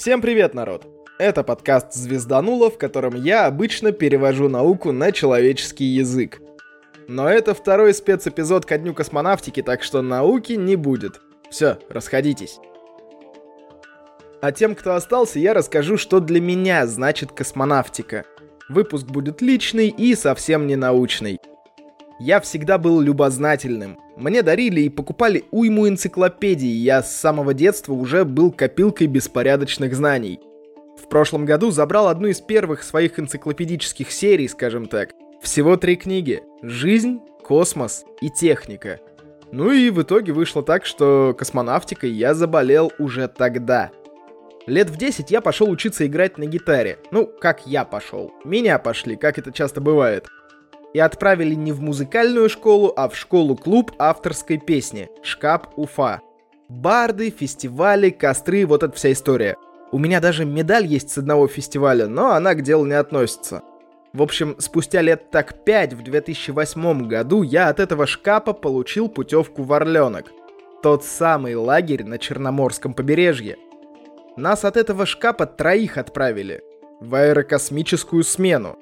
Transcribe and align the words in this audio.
Всем 0.00 0.22
привет, 0.22 0.54
народ! 0.54 0.86
Это 1.18 1.44
подкаст 1.44 1.92
«Звездануло», 1.92 2.70
в 2.70 2.78
котором 2.78 3.16
я 3.16 3.44
обычно 3.44 3.92
перевожу 3.92 4.48
науку 4.48 4.92
на 4.92 5.12
человеческий 5.12 5.84
язык. 5.84 6.40
Но 7.06 7.28
это 7.28 7.52
второй 7.52 7.92
спецэпизод 7.92 8.64
ко 8.64 8.78
Дню 8.78 8.94
космонавтики, 8.94 9.60
так 9.60 9.82
что 9.82 10.00
науки 10.00 10.54
не 10.54 10.74
будет. 10.74 11.20
Все, 11.50 11.76
расходитесь. 11.90 12.60
А 14.40 14.52
тем, 14.52 14.74
кто 14.74 14.94
остался, 14.94 15.38
я 15.38 15.52
расскажу, 15.52 15.98
что 15.98 16.20
для 16.20 16.40
меня 16.40 16.86
значит 16.86 17.32
космонавтика. 17.32 18.24
Выпуск 18.70 19.04
будет 19.04 19.42
личный 19.42 19.88
и 19.88 20.14
совсем 20.14 20.66
не 20.66 20.76
научный. 20.76 21.38
Я 22.20 22.38
всегда 22.42 22.76
был 22.76 23.00
любознательным. 23.00 23.98
Мне 24.14 24.42
дарили 24.42 24.82
и 24.82 24.90
покупали 24.90 25.44
уйму 25.50 25.88
энциклопедий, 25.88 26.68
я 26.68 27.02
с 27.02 27.16
самого 27.16 27.54
детства 27.54 27.94
уже 27.94 28.26
был 28.26 28.52
копилкой 28.52 29.06
беспорядочных 29.06 29.94
знаний. 29.94 30.38
В 31.02 31.08
прошлом 31.08 31.46
году 31.46 31.70
забрал 31.70 32.08
одну 32.08 32.28
из 32.28 32.42
первых 32.42 32.82
своих 32.82 33.18
энциклопедических 33.18 34.12
серий, 34.12 34.48
скажем 34.48 34.84
так. 34.84 35.14
Всего 35.40 35.78
три 35.78 35.96
книги. 35.96 36.42
«Жизнь», 36.60 37.20
«Космос» 37.42 38.04
и 38.20 38.28
«Техника». 38.28 39.00
Ну 39.50 39.72
и 39.72 39.88
в 39.88 40.02
итоге 40.02 40.34
вышло 40.34 40.62
так, 40.62 40.84
что 40.84 41.34
космонавтикой 41.36 42.10
я 42.10 42.34
заболел 42.34 42.92
уже 42.98 43.28
тогда. 43.28 43.92
Лет 44.66 44.90
в 44.90 44.98
10 44.98 45.30
я 45.30 45.40
пошел 45.40 45.70
учиться 45.70 46.06
играть 46.06 46.36
на 46.36 46.44
гитаре. 46.44 46.98
Ну, 47.12 47.26
как 47.26 47.66
я 47.66 47.86
пошел. 47.86 48.30
Меня 48.44 48.78
пошли, 48.78 49.16
как 49.16 49.38
это 49.38 49.52
часто 49.52 49.80
бывает. 49.80 50.28
И 50.92 50.98
отправили 50.98 51.54
не 51.54 51.72
в 51.72 51.80
музыкальную 51.80 52.48
школу, 52.48 52.92
а 52.96 53.08
в 53.08 53.16
школу-клуб 53.16 53.92
авторской 53.98 54.58
песни 54.58 55.08
«Шкап 55.22 55.68
Уфа». 55.76 56.20
Барды, 56.68 57.30
фестивали, 57.30 58.10
костры, 58.10 58.64
вот 58.66 58.82
эта 58.82 58.94
вся 58.94 59.12
история. 59.12 59.56
У 59.92 59.98
меня 59.98 60.20
даже 60.20 60.44
медаль 60.44 60.86
есть 60.86 61.10
с 61.10 61.18
одного 61.18 61.48
фестиваля, 61.48 62.06
но 62.06 62.30
она 62.30 62.54
к 62.54 62.62
делу 62.62 62.86
не 62.86 62.94
относится. 62.94 63.62
В 64.12 64.22
общем, 64.22 64.56
спустя 64.58 65.02
лет 65.02 65.30
так 65.30 65.64
пять, 65.64 65.94
в 65.94 66.02
2008 66.02 67.06
году, 67.06 67.42
я 67.42 67.68
от 67.68 67.78
этого 67.80 68.06
шкапа 68.06 68.52
получил 68.52 69.08
путевку 69.08 69.62
в 69.62 69.72
Орленок. 69.72 70.32
Тот 70.82 71.04
самый 71.04 71.54
лагерь 71.54 72.04
на 72.04 72.18
Черноморском 72.18 72.94
побережье. 72.94 73.56
Нас 74.36 74.64
от 74.64 74.76
этого 74.76 75.06
шкапа 75.06 75.46
троих 75.46 75.98
отправили. 75.98 76.62
В 77.00 77.14
аэрокосмическую 77.14 78.24
смену. 78.24 78.78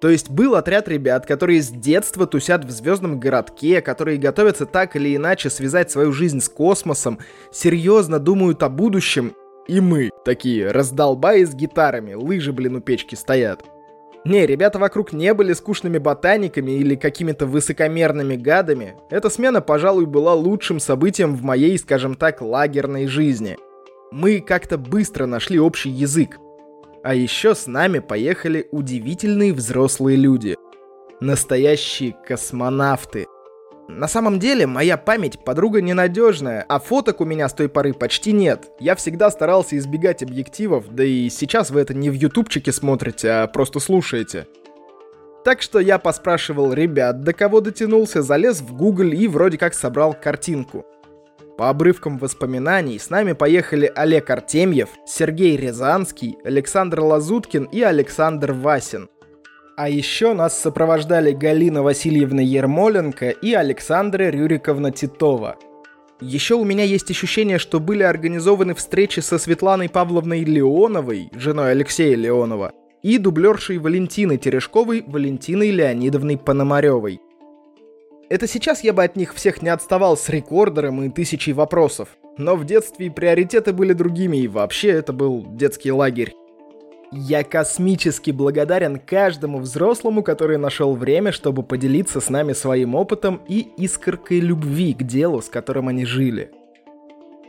То 0.00 0.10
есть 0.10 0.30
был 0.30 0.56
отряд 0.56 0.88
ребят, 0.88 1.24
которые 1.24 1.62
с 1.62 1.70
детства 1.70 2.26
тусят 2.26 2.64
в 2.64 2.70
звездном 2.70 3.18
городке, 3.18 3.80
которые 3.80 4.18
готовятся 4.18 4.66
так 4.66 4.94
или 4.94 5.16
иначе 5.16 5.48
связать 5.48 5.90
свою 5.90 6.12
жизнь 6.12 6.40
с 6.40 6.48
космосом, 6.48 7.18
серьезно 7.50 8.18
думают 8.18 8.62
о 8.62 8.68
будущем. 8.68 9.32
И 9.66 9.80
мы, 9.80 10.10
такие 10.24 10.70
раздолбаи 10.70 11.44
с 11.44 11.54
гитарами, 11.54 12.14
лыжи, 12.14 12.52
блин, 12.52 12.76
у 12.76 12.80
печки 12.80 13.14
стоят. 13.14 13.64
Не, 14.26 14.44
ребята 14.44 14.78
вокруг 14.78 15.12
не 15.12 15.32
были 15.34 15.52
скучными 15.52 15.98
ботаниками 15.98 16.72
или 16.72 16.96
какими-то 16.96 17.46
высокомерными 17.46 18.36
гадами. 18.36 18.96
Эта 19.08 19.30
смена, 19.30 19.60
пожалуй, 19.60 20.04
была 20.04 20.34
лучшим 20.34 20.80
событием 20.80 21.34
в 21.36 21.42
моей, 21.42 21.78
скажем 21.78 22.16
так, 22.16 22.42
лагерной 22.42 23.06
жизни. 23.06 23.56
Мы 24.10 24.40
как-то 24.40 24.78
быстро 24.78 25.26
нашли 25.26 25.58
общий 25.60 25.90
язык. 25.90 26.38
А 27.02 27.14
еще 27.14 27.54
с 27.54 27.66
нами 27.66 28.00
поехали 28.00 28.68
удивительные 28.72 29.52
взрослые 29.52 30.16
люди. 30.16 30.56
Настоящие 31.20 32.16
космонавты– 32.26 33.26
на 33.88 34.08
самом 34.08 34.40
деле, 34.40 34.66
моя 34.66 34.96
память 34.96 35.38
подруга 35.44 35.80
ненадежная, 35.80 36.64
а 36.68 36.80
фоток 36.80 37.20
у 37.20 37.24
меня 37.24 37.48
с 37.48 37.52
той 37.52 37.68
поры 37.68 37.94
почти 37.94 38.32
нет. 38.32 38.68
Я 38.80 38.96
всегда 38.96 39.30
старался 39.30 39.78
избегать 39.78 40.22
объективов, 40.24 40.86
да 40.90 41.04
и 41.04 41.28
сейчас 41.30 41.70
вы 41.70 41.80
это 41.80 41.94
не 41.94 42.10
в 42.10 42.14
ютубчике 42.14 42.72
смотрите, 42.72 43.30
а 43.30 43.46
просто 43.46 43.78
слушаете. 43.78 44.48
Так 45.44 45.62
что 45.62 45.78
я 45.78 45.98
поспрашивал 46.00 46.72
ребят, 46.72 47.22
до 47.22 47.32
кого 47.32 47.60
дотянулся, 47.60 48.22
залез 48.22 48.60
в 48.60 48.74
Google 48.74 49.12
и 49.12 49.28
вроде 49.28 49.56
как 49.56 49.74
собрал 49.74 50.14
картинку. 50.14 50.84
По 51.56 51.70
обрывкам 51.70 52.18
воспоминаний 52.18 52.98
с 52.98 53.10
нами 53.10 53.32
поехали 53.32 53.90
Олег 53.94 54.30
Артемьев, 54.30 54.90
Сергей 55.06 55.56
Рязанский, 55.56 56.36
Александр 56.44 57.00
Лазуткин 57.00 57.64
и 57.64 57.82
Александр 57.82 58.52
Васин– 58.52 59.08
а 59.76 59.90
еще 59.90 60.32
нас 60.32 60.58
сопровождали 60.58 61.32
Галина 61.32 61.82
Васильевна 61.82 62.40
Ермоленко 62.40 63.28
и 63.28 63.52
Александра 63.52 64.30
Рюриковна 64.30 64.90
Титова. 64.90 65.56
Еще 66.22 66.54
у 66.54 66.64
меня 66.64 66.82
есть 66.82 67.10
ощущение, 67.10 67.58
что 67.58 67.78
были 67.78 68.02
организованы 68.02 68.74
встречи 68.74 69.20
со 69.20 69.38
Светланой 69.38 69.90
Павловной 69.90 70.44
Леоновой, 70.44 71.28
женой 71.34 71.72
Алексея 71.72 72.16
Леонова, 72.16 72.72
и 73.02 73.18
дублершей 73.18 73.76
Валентины 73.76 74.38
Терешковой 74.38 75.04
Валентиной 75.06 75.70
Леонидовной 75.70 76.38
Пономаревой. 76.38 77.20
Это 78.28 78.48
сейчас 78.48 78.82
я 78.82 78.92
бы 78.92 79.04
от 79.04 79.14
них 79.14 79.34
всех 79.34 79.62
не 79.62 79.68
отставал 79.68 80.16
с 80.16 80.28
рекордером 80.28 81.02
и 81.04 81.10
тысячей 81.10 81.52
вопросов. 81.52 82.08
Но 82.36 82.56
в 82.56 82.64
детстве 82.64 83.10
приоритеты 83.10 83.72
были 83.72 83.92
другими, 83.92 84.38
и 84.38 84.48
вообще 84.48 84.88
это 84.88 85.12
был 85.12 85.46
детский 85.48 85.92
лагерь. 85.92 86.34
Я 87.12 87.44
космически 87.44 88.32
благодарен 88.32 88.98
каждому 88.98 89.60
взрослому, 89.60 90.24
который 90.24 90.58
нашел 90.58 90.96
время, 90.96 91.30
чтобы 91.30 91.62
поделиться 91.62 92.20
с 92.20 92.28
нами 92.28 92.52
своим 92.52 92.96
опытом 92.96 93.40
и 93.48 93.68
искоркой 93.78 94.40
любви 94.40 94.92
к 94.92 95.04
делу, 95.04 95.40
с 95.40 95.48
которым 95.48 95.86
они 95.86 96.04
жили. 96.04 96.50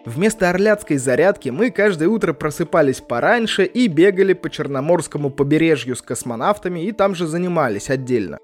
Вместо 0.06 0.50
орляцкой 0.50 0.98
зарядки 0.98 1.50
мы 1.50 1.72
каждое 1.72 2.08
утро 2.08 2.34
просыпались 2.34 3.02
пораньше 3.02 3.66
и 3.66 3.88
бегали 3.88 4.34
по 4.34 4.50
Черноморскому 4.50 5.32
побережью 5.32 5.96
с 5.96 6.02
космонавтами 6.04 6.86
и 6.86 6.92
там 6.92 7.16
же 7.16 7.26
занимались 7.26 7.90
отдельно. 7.90 8.38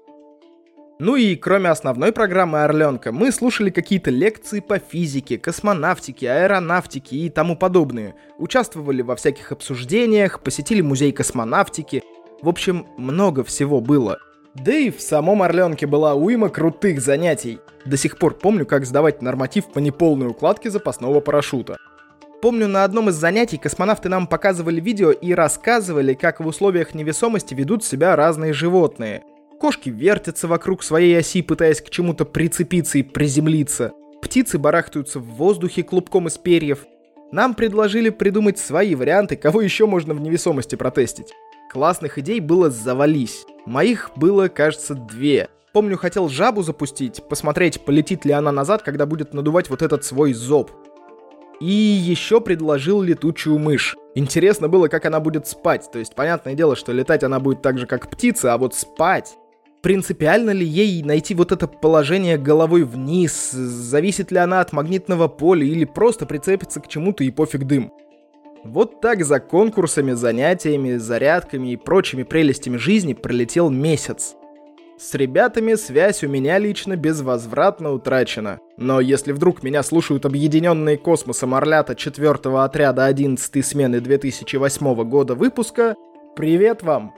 Ну 1.06 1.16
и 1.16 1.36
кроме 1.36 1.68
основной 1.68 2.12
программы 2.12 2.64
«Орленка», 2.64 3.12
мы 3.12 3.30
слушали 3.30 3.68
какие-то 3.68 4.10
лекции 4.10 4.60
по 4.60 4.78
физике, 4.78 5.36
космонавтике, 5.36 6.30
аэронавтике 6.30 7.16
и 7.16 7.28
тому 7.28 7.58
подобное. 7.58 8.14
Участвовали 8.38 9.02
во 9.02 9.14
всяких 9.14 9.52
обсуждениях, 9.52 10.40
посетили 10.40 10.80
музей 10.80 11.12
космонавтики. 11.12 12.02
В 12.40 12.48
общем, 12.48 12.86
много 12.96 13.44
всего 13.44 13.82
было. 13.82 14.16
Да 14.54 14.72
и 14.74 14.90
в 14.90 15.02
самом 15.02 15.42
Орленке 15.42 15.86
была 15.86 16.14
уйма 16.14 16.48
крутых 16.48 17.02
занятий. 17.02 17.60
До 17.84 17.98
сих 17.98 18.16
пор 18.16 18.38
помню, 18.38 18.64
как 18.64 18.86
сдавать 18.86 19.20
норматив 19.20 19.66
по 19.66 19.80
неполной 19.80 20.28
укладке 20.28 20.70
запасного 20.70 21.20
парашюта. 21.20 21.76
Помню, 22.40 22.66
на 22.66 22.82
одном 22.82 23.10
из 23.10 23.16
занятий 23.16 23.58
космонавты 23.58 24.08
нам 24.08 24.26
показывали 24.26 24.80
видео 24.80 25.10
и 25.10 25.34
рассказывали, 25.34 26.14
как 26.14 26.40
в 26.40 26.46
условиях 26.46 26.94
невесомости 26.94 27.52
ведут 27.52 27.84
себя 27.84 28.16
разные 28.16 28.54
животные– 28.54 29.22
Кошки 29.64 29.88
вертятся 29.88 30.46
вокруг 30.46 30.82
своей 30.82 31.18
оси, 31.18 31.40
пытаясь 31.40 31.80
к 31.80 31.88
чему-то 31.88 32.26
прицепиться 32.26 32.98
и 32.98 33.02
приземлиться. 33.02 33.92
Птицы 34.20 34.58
барахтаются 34.58 35.20
в 35.20 35.24
воздухе 35.24 35.82
клубком 35.82 36.28
из 36.28 36.36
перьев. 36.36 36.84
Нам 37.32 37.54
предложили 37.54 38.10
придумать 38.10 38.58
свои 38.58 38.94
варианты, 38.94 39.36
кого 39.36 39.62
еще 39.62 39.86
можно 39.86 40.12
в 40.12 40.20
невесомости 40.20 40.74
протестить. 40.74 41.32
Классных 41.72 42.18
идей 42.18 42.40
было 42.40 42.68
завались. 42.68 43.46
Моих 43.64 44.10
было, 44.16 44.48
кажется, 44.48 44.94
две. 44.94 45.48
Помню, 45.72 45.96
хотел 45.96 46.28
жабу 46.28 46.62
запустить, 46.62 47.26
посмотреть, 47.26 47.86
полетит 47.86 48.26
ли 48.26 48.32
она 48.32 48.52
назад, 48.52 48.82
когда 48.82 49.06
будет 49.06 49.32
надувать 49.32 49.70
вот 49.70 49.80
этот 49.80 50.04
свой 50.04 50.34
зоб. 50.34 50.72
И 51.58 51.72
еще 51.72 52.42
предложил 52.42 53.00
летучую 53.00 53.58
мышь. 53.58 53.96
Интересно 54.14 54.68
было, 54.68 54.88
как 54.88 55.06
она 55.06 55.20
будет 55.20 55.46
спать. 55.46 55.88
То 55.90 55.98
есть, 55.98 56.14
понятное 56.14 56.52
дело, 56.52 56.76
что 56.76 56.92
летать 56.92 57.24
она 57.24 57.40
будет 57.40 57.62
так 57.62 57.78
же, 57.78 57.86
как 57.86 58.10
птица, 58.10 58.52
а 58.52 58.58
вот 58.58 58.74
спать 58.74 59.38
принципиально 59.84 60.52
ли 60.52 60.64
ей 60.64 61.02
найти 61.02 61.34
вот 61.34 61.52
это 61.52 61.66
положение 61.68 62.38
головой 62.38 62.84
вниз, 62.84 63.50
зависит 63.50 64.32
ли 64.32 64.38
она 64.38 64.62
от 64.62 64.72
магнитного 64.72 65.28
поля 65.28 65.66
или 65.66 65.84
просто 65.84 66.24
прицепится 66.24 66.80
к 66.80 66.88
чему-то 66.88 67.22
и 67.22 67.30
пофиг 67.30 67.64
дым. 67.64 67.92
Вот 68.64 69.02
так 69.02 69.22
за 69.22 69.40
конкурсами, 69.40 70.12
занятиями, 70.12 70.96
зарядками 70.96 71.72
и 71.72 71.76
прочими 71.76 72.22
прелестями 72.22 72.78
жизни 72.78 73.12
пролетел 73.12 73.68
месяц. 73.68 74.36
С 74.98 75.12
ребятами 75.14 75.74
связь 75.74 76.24
у 76.24 76.28
меня 76.28 76.56
лично 76.56 76.96
безвозвратно 76.96 77.92
утрачена. 77.92 78.60
Но 78.78 79.00
если 79.00 79.32
вдруг 79.32 79.62
меня 79.62 79.82
слушают 79.82 80.24
объединенные 80.24 80.96
космосом 80.96 81.54
Орлята 81.54 81.94
4 81.94 82.30
отряда 82.58 83.04
11 83.04 83.66
смены 83.66 84.00
2008 84.00 85.04
года 85.04 85.34
выпуска, 85.34 85.94
привет 86.34 86.82
вам! 86.82 87.12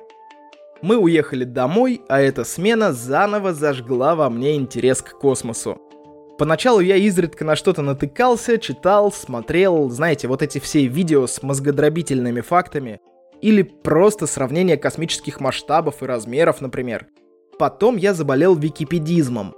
Мы 0.83 0.97
уехали 0.97 1.45
домой, 1.45 2.03
а 2.09 2.21
эта 2.21 2.45
смена 2.45 2.93
заново 2.93 3.55
зажгла 3.55 4.15
во 4.15 4.29
мне 4.29 4.57
интерес 4.57 5.03
к 5.03 5.19
космосу. 5.19 5.81
Поначалу 6.39 6.81
я 6.81 6.97
изредка 6.97 7.45
на 7.45 7.57
что-то 7.57 7.81
натыкался, 7.81 8.59
читал, 8.59 9.11
смотрел, 9.11 9.89
знаете, 9.89 10.29
вот 10.29 10.43
эти 10.43 10.59
все 10.59 10.87
видео 10.87 11.27
с 11.27 11.43
мозгодробительными 11.43 12.43
фактами, 12.43 13.01
или 13.41 13.63
просто 13.63 14.27
сравнение 14.27 14.77
космических 14.77 15.41
масштабов 15.41 16.03
и 16.03 16.07
размеров, 16.07 16.61
например. 16.61 17.07
Потом 17.59 17.97
я 17.97 18.13
заболел 18.13 18.55
википедизмом. 18.55 19.55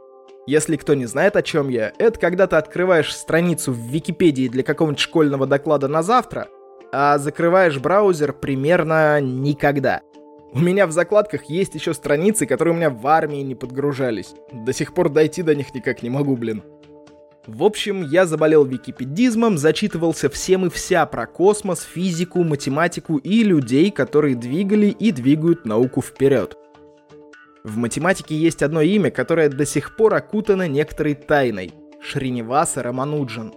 Если 0.46 0.76
кто 0.76 0.94
не 0.94 1.06
знает, 1.06 1.36
о 1.36 1.42
чем 1.42 1.68
я, 1.68 1.92
это 1.98 2.18
когда 2.18 2.46
ты 2.46 2.56
открываешь 2.56 3.14
страницу 3.14 3.72
в 3.72 3.78
Википедии 3.78 4.48
для 4.48 4.62
какого-нибудь 4.62 5.00
школьного 5.00 5.46
доклада 5.46 5.88
на 5.88 6.02
завтра, 6.02 6.48
а 6.92 7.18
закрываешь 7.18 7.78
браузер 7.78 8.32
примерно 8.32 9.20
никогда. 9.20 10.00
У 10.52 10.60
меня 10.60 10.86
в 10.86 10.92
закладках 10.92 11.44
есть 11.44 11.74
еще 11.74 11.92
страницы, 11.92 12.46
которые 12.46 12.72
у 12.74 12.76
меня 12.76 12.90
в 12.90 13.06
армии 13.06 13.42
не 13.42 13.54
подгружались. 13.54 14.34
До 14.52 14.72
сих 14.72 14.94
пор 14.94 15.10
дойти 15.10 15.42
до 15.42 15.54
них 15.54 15.74
никак 15.74 16.02
не 16.02 16.08
могу, 16.08 16.36
блин. 16.36 16.62
В 17.46 17.62
общем, 17.62 18.02
я 18.02 18.26
заболел 18.26 18.64
википедизмом, 18.64 19.58
зачитывался 19.58 20.28
всем 20.28 20.66
и 20.66 20.70
вся 20.70 21.04
про 21.06 21.26
космос, 21.26 21.82
физику, 21.82 22.44
математику 22.44 23.16
и 23.18 23.42
людей, 23.42 23.90
которые 23.90 24.36
двигали 24.36 24.86
и 24.86 25.12
двигают 25.12 25.64
науку 25.64 26.02
вперед. 26.02 26.56
В 27.64 27.76
математике 27.76 28.34
есть 28.34 28.62
одно 28.62 28.80
имя, 28.80 29.10
которое 29.10 29.48
до 29.50 29.66
сих 29.66 29.96
пор 29.96 30.14
окутано 30.14 30.68
некоторой 30.68 31.14
тайной— 31.14 31.72
Шриневаса 32.00 32.82
Рамануджан. 32.82 33.52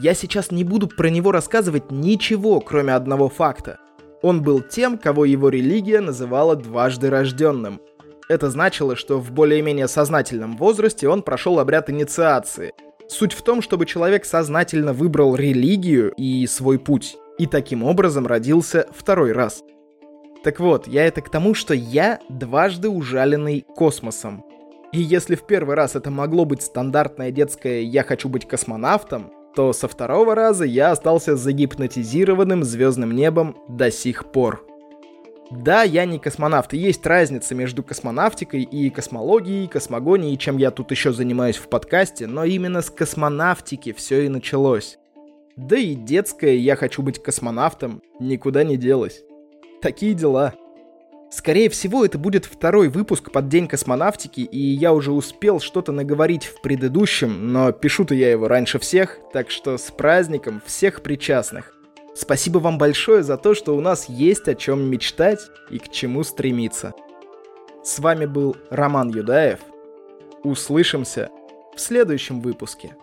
Я 0.00 0.14
сейчас 0.14 0.50
не 0.50 0.64
буду 0.64 0.88
про 0.88 1.08
него 1.08 1.32
рассказывать 1.32 1.90
ничего, 1.90 2.60
кроме 2.60 2.94
одного 2.94 3.28
факта. 3.28 3.78
Он 4.22 4.42
был 4.42 4.60
тем, 4.60 4.98
кого 4.98 5.24
его 5.24 5.48
религия 5.48 6.00
называла 6.00 6.56
дважды 6.56 7.10
рожденным. 7.10 7.80
Это 8.28 8.50
значило, 8.50 8.96
что 8.96 9.18
в 9.18 9.32
более-менее 9.32 9.88
сознательном 9.88 10.56
возрасте 10.56 11.08
он 11.08 11.22
прошел 11.22 11.58
обряд 11.58 11.90
инициации— 11.90 12.72
Суть 13.12 13.34
в 13.34 13.42
том, 13.42 13.60
чтобы 13.60 13.84
человек 13.84 14.24
сознательно 14.24 14.94
выбрал 14.94 15.36
религию 15.36 16.14
и 16.16 16.46
свой 16.46 16.78
путь, 16.78 17.18
и 17.38 17.46
таким 17.46 17.82
образом 17.82 18.26
родился 18.26 18.86
второй 18.90 19.32
раз. 19.32 19.62
Так 20.42 20.60
вот, 20.60 20.88
я 20.88 21.04
это 21.04 21.20
к 21.20 21.30
тому, 21.30 21.52
что 21.52 21.74
я 21.74 22.20
дважды 22.30 22.88
ужаленный 22.88 23.66
космосом. 23.76 24.44
И 24.92 25.00
если 25.00 25.34
в 25.34 25.46
первый 25.46 25.76
раз 25.76 25.94
это 25.94 26.10
могло 26.10 26.46
быть 26.46 26.62
стандартное 26.62 27.30
детское 27.30 27.82
«я 27.82 28.02
хочу 28.02 28.30
быть 28.30 28.48
космонавтом», 28.48 29.30
то 29.54 29.72
со 29.72 29.88
второго 29.88 30.34
раза 30.34 30.64
я 30.64 30.90
остался 30.90 31.36
загипнотизированным 31.36 32.64
звездным 32.64 33.12
небом 33.12 33.56
до 33.68 33.90
сих 33.90 34.32
пор. 34.32 34.66
Да, 35.50 35.82
я 35.82 36.06
не 36.06 36.18
космонавт, 36.18 36.72
и 36.72 36.78
есть 36.78 37.04
разница 37.04 37.54
между 37.54 37.82
космонавтикой 37.82 38.62
и 38.62 38.88
космологией, 38.88 39.68
космогонией, 39.68 40.38
чем 40.38 40.56
я 40.56 40.70
тут 40.70 40.90
еще 40.90 41.12
занимаюсь 41.12 41.56
в 41.56 41.68
подкасте, 41.68 42.26
но 42.26 42.44
именно 42.44 42.80
с 42.80 42.90
космонавтики 42.90 43.92
все 43.92 44.24
и 44.24 44.28
началось. 44.30 44.98
Да 45.56 45.76
и 45.76 45.94
детское 45.94 46.54
«я 46.54 46.74
хочу 46.76 47.02
быть 47.02 47.22
космонавтом» 47.22 48.02
никуда 48.18 48.64
не 48.64 48.78
делось. 48.78 49.22
Такие 49.82 50.14
дела. 50.14 50.54
Скорее 51.32 51.70
всего, 51.70 52.04
это 52.04 52.18
будет 52.18 52.44
второй 52.44 52.90
выпуск 52.90 53.32
под 53.32 53.48
День 53.48 53.66
космонавтики, 53.66 54.40
и 54.40 54.58
я 54.58 54.92
уже 54.92 55.12
успел 55.12 55.60
что-то 55.60 55.90
наговорить 55.90 56.44
в 56.44 56.60
предыдущем, 56.60 57.54
но 57.54 57.72
пишу-то 57.72 58.14
я 58.14 58.30
его 58.30 58.48
раньше 58.48 58.78
всех, 58.78 59.18
так 59.32 59.50
что 59.50 59.78
с 59.78 59.90
праздником 59.90 60.60
всех 60.66 61.00
причастных. 61.00 61.74
Спасибо 62.14 62.58
вам 62.58 62.76
большое 62.76 63.22
за 63.22 63.38
то, 63.38 63.54
что 63.54 63.74
у 63.74 63.80
нас 63.80 64.10
есть 64.10 64.46
о 64.46 64.54
чем 64.54 64.82
мечтать 64.90 65.40
и 65.70 65.78
к 65.78 65.90
чему 65.90 66.22
стремиться. 66.22 66.92
С 67.82 67.98
вами 67.98 68.26
был 68.26 68.54
Роман 68.68 69.08
Юдаев. 69.08 69.60
Услышимся 70.44 71.30
в 71.74 71.80
следующем 71.80 72.42
выпуске. 72.42 72.94